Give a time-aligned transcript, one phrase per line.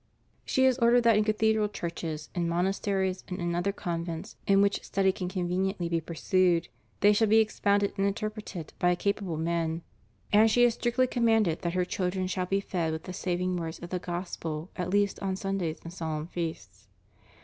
[0.45, 4.59] She has ordered that in cathedral churches, in monasteries, and in other con vents in
[4.59, 6.69] which study can conveniently be pursued,
[7.01, 9.83] they shall be expounded and interpreted by capable men;
[10.33, 13.77] and she has strictly commanded that her children shall be fed with the saving words
[13.77, 16.87] of the Gospel at least on Sundaj^s and solemn feasts.'